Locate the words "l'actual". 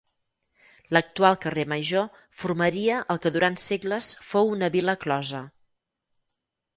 0.95-1.35